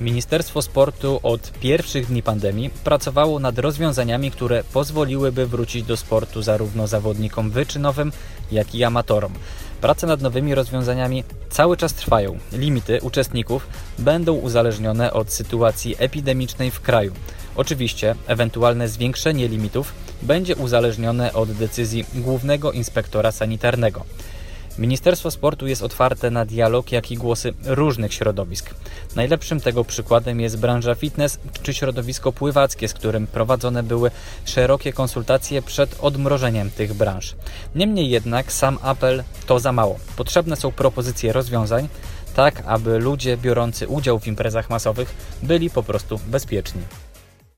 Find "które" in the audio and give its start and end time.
4.30-4.64